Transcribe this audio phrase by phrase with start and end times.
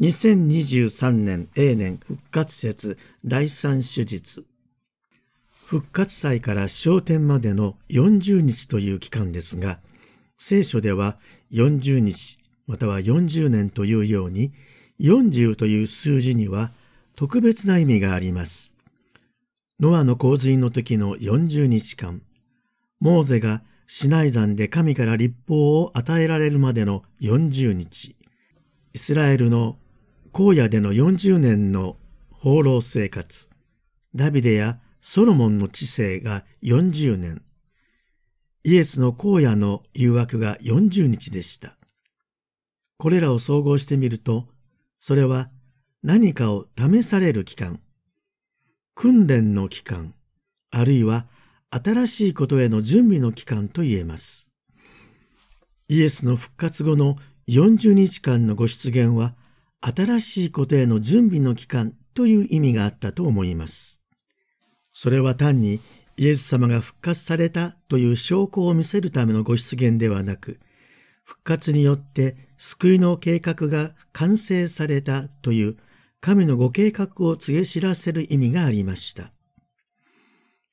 [0.00, 4.46] 2023年永年復活節第三手術
[5.66, 9.80] 復活祭から昇天までの40日という期間ですが
[10.36, 11.18] 聖書では
[11.50, 12.38] 40日
[12.68, 14.52] または40年というように
[15.00, 16.70] 40という数字には
[17.16, 18.72] 特別な意味があります。
[19.80, 22.22] ノアの洪水の時の40日間、
[23.00, 28.14] モーゼがシナイ山で神から立法を与えられるまでの40日、
[28.92, 29.76] イスラエルの
[30.32, 31.96] 荒野での40年の
[32.30, 33.48] 放浪生活、
[34.14, 37.42] ダビデやソロモンの知性が40年、
[38.64, 41.76] イエスの荒野の誘惑が40日でした。
[42.98, 44.46] これらを総合してみると、
[44.98, 45.50] それは
[46.02, 47.80] 何かを試される期間、
[48.94, 50.14] 訓練の期間、
[50.70, 51.26] あるいは
[51.70, 54.50] 新しいことへの準備の期間と言えます。
[55.88, 57.16] イエスの復活後の
[57.48, 59.34] 40日間のご出現は、
[59.80, 64.02] 新しいことへの準備の期間という意味があったと思います。
[64.92, 65.80] それは単に
[66.16, 70.58] イエス様が復活されたという証拠を見せるためのご出現ではなく、
[71.24, 75.76] 復活によって救いの計画が完成されたという
[76.20, 79.32] 神のご計画を告げ知らせる意味がありました。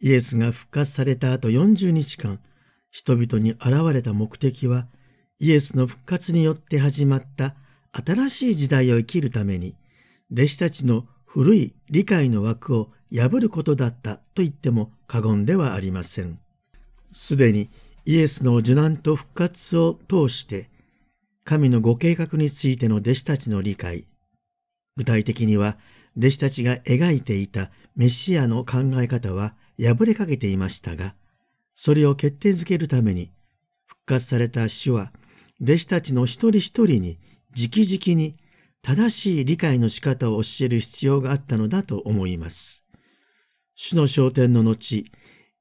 [0.00, 2.40] イエスが復活された後40日間、
[2.90, 4.88] 人々に現れた目的は、
[5.38, 7.54] イエスの復活によって始まった
[7.92, 9.74] 新しい時代を生きるために、
[10.32, 16.38] 弟子たちの古い理解の枠を破ることだったと言っても過言ではありません。
[17.10, 17.70] すでに
[18.04, 20.70] イエスの受難と復活を通して、
[21.44, 24.04] 神のご計画についての弟子たちの理解、
[24.96, 25.78] 具体的には
[26.16, 31.14] 弟子たちが描いていたメシアの考え方は破れかけていましたが、
[31.74, 33.30] それを決定づけるために、
[33.86, 35.12] 復活された主は、
[35.62, 37.18] 弟子たちの一人一人に
[37.56, 38.36] 直々に
[38.82, 42.84] 正しい理解の仕方を教える必要があったのだと思います。
[43.74, 45.04] 主の昇天の後、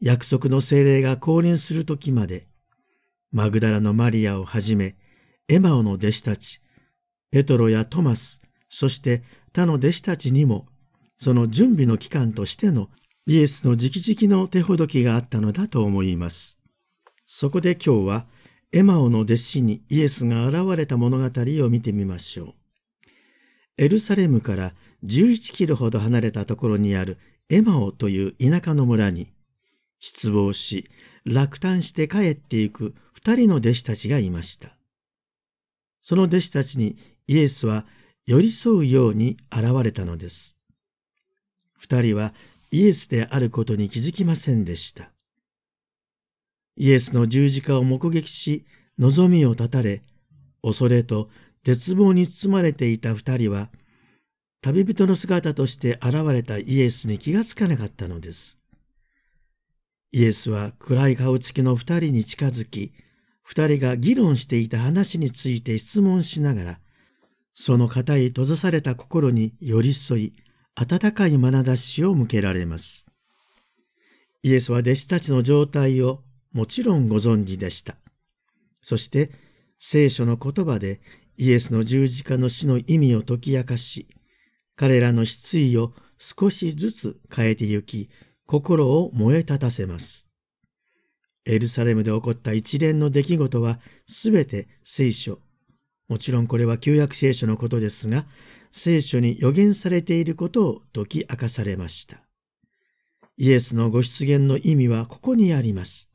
[0.00, 2.46] 約束の精霊が降臨する時まで、
[3.32, 4.96] マグダラのマリアをはじめ、
[5.48, 6.60] エマオの弟子たち、
[7.30, 10.66] ペトロやトマス、そして他の弟子たちにも、
[11.16, 12.90] その準備の期間としての
[13.26, 16.58] イエスの直々の手ほどきがあったのだと思います。
[17.26, 18.26] そこで今日は、
[18.76, 21.24] エマオの弟子にイエスが現れた物語
[21.64, 22.54] を見てみましょう。
[23.78, 27.16] エルサレムから11キロほど離れたところにある
[27.48, 29.32] エマオという田舎の村に、
[29.98, 30.90] 失望し、
[31.24, 34.76] 落胆して帰っていく二人の弟子たちがいました。
[36.02, 36.98] その弟子たちに
[37.28, 37.86] イエスは
[38.26, 40.58] 寄り添うように現れたのです。
[41.78, 42.34] 二人は
[42.70, 45.15] イエスであることに気づきませんでした。
[46.76, 48.66] イエスの十字架を目撃し、
[48.98, 50.02] 望みを絶たれ、
[50.62, 51.30] 恐れと
[51.64, 53.70] 絶望に包まれていた二人は、
[54.62, 58.58] 旅人の姿として現れたイエスに気がつかなかったのです。
[60.12, 62.92] イエスは暗い顔つきの二人に近づき、
[63.42, 66.80] 二人が議論していた話について質問しながら、
[67.54, 70.32] その固い閉ざされた心に寄り添い、
[70.74, 73.06] 温かい眼差しを向けられます。
[74.42, 77.96] イエスは弟子たちの状態をもちろんご存知でした。
[78.82, 79.30] そして
[79.78, 81.00] 聖書の言葉で
[81.36, 84.06] イエスの十字架の死の意味を解き明かし、
[84.74, 88.10] 彼らの失意を少しずつ変えてゆき、
[88.46, 90.28] 心を燃え立たせます。
[91.44, 95.40] エルサレムで起こった一連の出来事はすべて聖書。
[96.08, 98.26] もちろんこれは旧約聖書のことですが、
[98.70, 102.22] 聖書に予言されていることを解き明かされました。
[103.36, 106.10] イエスのご出現の意味はここにあります。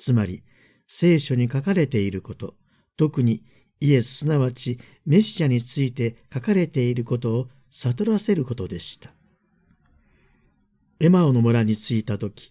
[0.00, 0.42] つまり、
[0.86, 2.56] 聖書に書かれていること、
[2.96, 3.44] 特に
[3.80, 9.14] イエスすなわちメッシャについて書かれていることを悟らせることでした。
[11.00, 12.50] エマオの村に着いた時、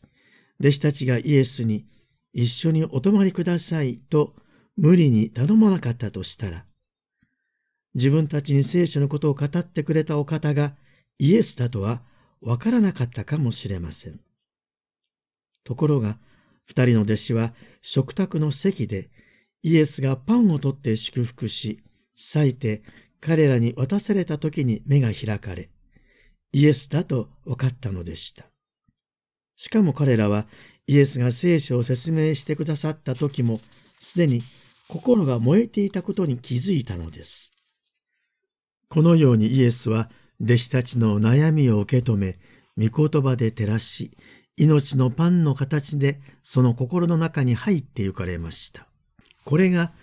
[0.59, 1.87] 弟子たちがイエスに
[2.33, 4.35] 一緒にお泊まりくださいと
[4.77, 6.65] 無理に頼まなかったとしたら、
[7.95, 10.75] 自分たちに聖書のことを語ってくれたお方が
[11.17, 12.03] イエスだとは
[12.41, 14.19] わからなかったかもしれません。
[15.63, 16.19] ところが、
[16.69, 19.09] 二人の弟子は食卓の席で
[19.63, 21.81] イエスがパンを取って祝福し、
[22.15, 22.83] 裂いて
[23.19, 25.71] 彼らに渡された時に目が開かれ、
[26.53, 28.45] イエスだと分かったのでした。
[29.55, 30.45] しかも彼らは
[30.85, 33.59] イエスが聖書を説明してくださった時も、
[33.99, 34.43] すでに
[34.87, 37.51] 心が燃えていたことに気づいたのです。
[38.89, 42.37] このようにイエスは弟子たちの悩みを受け止め、
[42.77, 44.11] 御言葉で照らし、
[44.59, 48.87] 命のパンの形でその心の中に入って行かれました。
[49.45, 49.93] これが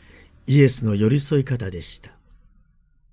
[0.47, 2.11] イエスの寄り添い方でした。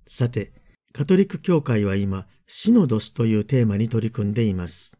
[0.06, 0.52] さて、
[0.92, 4.96] カトリック教会は今、シノドスというテーマに取り組んでいます。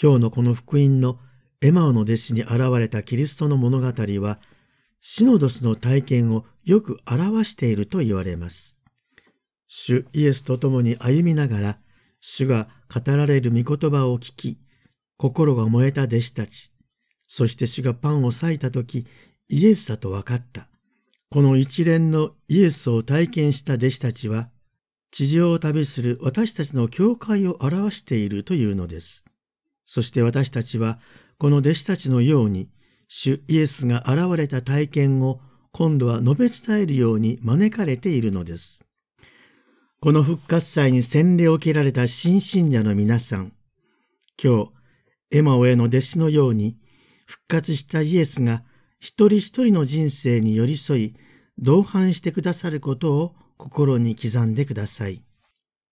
[0.00, 1.18] 今日のこの福音の
[1.60, 4.38] エマオの弟子に現れたキリストの物語は、
[5.00, 8.78] シノドスの体験をよく表していると言われます。
[9.68, 11.78] 主イエスと共に歩みながら、
[12.20, 14.58] 主が語られる御言葉を聞き、
[15.22, 16.72] 心が燃えた弟子たち、
[17.28, 19.06] そして主がパンを裂いたとき、
[19.48, 20.66] イエスだと分かった。
[21.30, 24.50] この一連のイエスを体験した弟子たちは、
[25.12, 29.24] 地上を旅する私たちの教会を表しているというのです。
[29.84, 30.98] そして私たちは、
[31.38, 32.68] この弟子たちのように、
[33.06, 35.40] 主イエスが現れた体験を
[35.70, 38.84] 今度は述べ伝えるように招かれているのです。
[40.00, 43.52] この復活祭に洗礼を受けられた新信者の皆さん、
[44.42, 44.81] 今日、
[45.32, 46.76] エマオへの弟子のように、
[47.26, 48.62] 復活したイエスが
[49.00, 51.14] 一人一人の人生に寄り添い、
[51.58, 55.22] 同伴してくださることを心に刻んでください。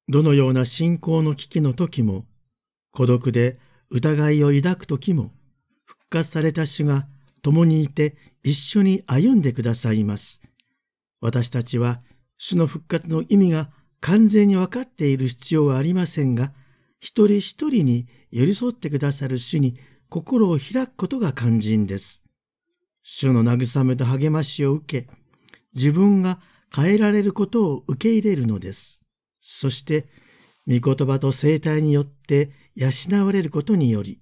[0.08, 2.26] どのような信仰の危機の時も、
[2.92, 3.58] 孤独で
[3.90, 5.32] 疑いを抱く時も、
[5.86, 7.06] 復活された主が
[7.40, 10.42] 共にいて一緒に歩んでくださいます。
[11.20, 12.02] 私たちは
[12.36, 13.70] 主の復活の意味が
[14.00, 16.52] 完全に分かっている必要はありませんが、
[17.00, 22.22] 一人一人に寄り添ってくださる主に心を開くことが肝心です。
[23.02, 25.08] 主の慰めと励ましを受け、
[25.74, 26.40] 自分が
[26.74, 29.02] 変えられることを受け入れるのです。
[29.40, 30.06] そして、
[30.68, 32.90] 御言葉と生態によって養
[33.24, 34.20] われることにより、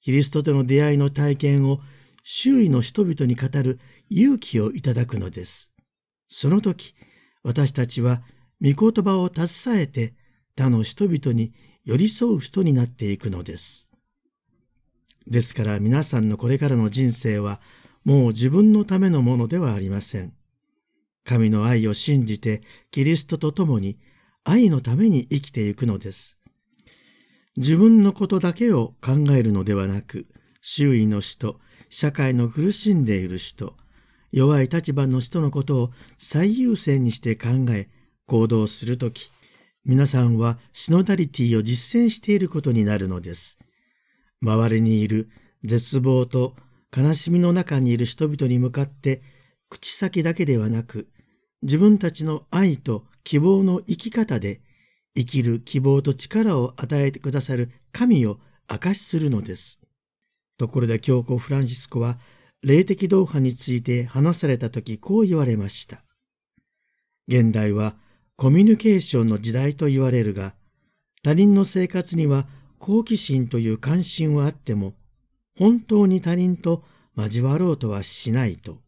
[0.00, 1.80] キリストとの出会いの体験を
[2.22, 5.72] 周囲の人々に語る勇気をいただくのです。
[6.28, 6.94] その時、
[7.42, 8.22] 私たちは
[8.62, 10.14] 御言葉を携えて
[10.54, 11.52] 他の人々に
[11.84, 13.90] 寄り添う人になっていくのです。
[15.26, 17.60] ですから皆さんのこれからの人生は
[18.04, 20.32] もう自分のためのものではありません。
[21.24, 23.98] 神の愛を信じてキリストと共に
[24.44, 26.38] 愛のために生きていくのです。
[27.56, 30.26] 自分のことだけを考えるのではなく、
[30.62, 33.76] 周囲の人、社会の苦しんでいる人、
[34.32, 37.88] 弱い立場の人のことを最優先にして考え、
[38.26, 39.30] 行動するとき、
[39.84, 43.58] 皆さんはシノダリティを実践していることになるのです。
[44.40, 45.28] 周りにいる
[45.64, 46.54] 絶望と
[46.96, 49.22] 悲しみの中にいる人々に向かって
[49.68, 51.08] 口先だけではなく
[51.62, 54.60] 自分たちの愛と希望の生き方で
[55.16, 58.38] 生きる希望と力を与えてくださる神を
[58.68, 59.80] 証しするのです。
[60.58, 62.20] ところで教皇フランシスコは
[62.62, 66.04] 霊的同伴について話された時こう言われました。
[67.26, 67.96] 現代は
[68.42, 70.52] コミュニケーションの時代と言われるが
[71.22, 72.48] 他人の生活には
[72.80, 74.94] 好奇心という関心はあっても
[75.56, 76.82] 本当に他人と
[77.16, 78.80] 交わろうとはしないと。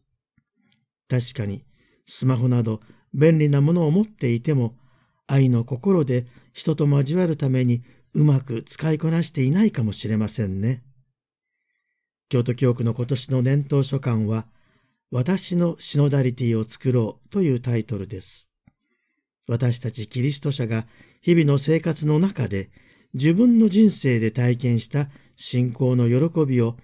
[1.07, 1.63] 確かに、
[2.05, 2.81] スマホなど
[3.13, 4.75] 便利なものを持っていても、
[5.25, 7.81] 愛の心で人と交わるために
[8.13, 10.83] うまく使いこなしていないかもしれませんね。
[12.27, 14.47] 京都教区の今年の年頭書簡は、
[15.11, 18.49] 私のシノダリティを作ろうというタイトルです。
[19.47, 20.85] 私たちキリスト者が
[21.21, 22.69] 日々の生活の中で
[23.13, 26.77] 自分の人生で体験した信仰の喜びを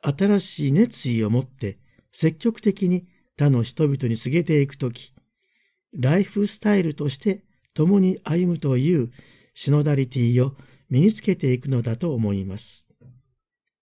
[0.00, 1.78] 新しい熱意を持って
[2.10, 3.06] 積極的に
[3.36, 5.12] 他の人々に告げていくとき、
[5.98, 7.42] ライフスタイルとして
[7.74, 9.10] 共に歩むという
[9.54, 10.54] シノダリティを
[10.90, 12.88] 身につけていくのだと思います。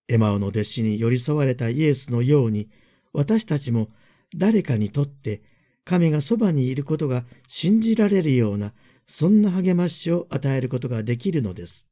[0.07, 2.69] エマオの弟子に寄り添われたイエスのように、
[3.13, 3.89] 私たちも
[4.35, 5.41] 誰かにとって
[5.83, 8.73] 神がそばにいることが信じられるような
[9.07, 11.87] そんな励ましを与えることができるのです。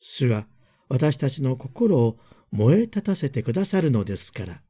[0.00, 0.46] 主は
[0.88, 2.18] 私たちの心を
[2.50, 4.62] 燃え立たせてくださるのですから。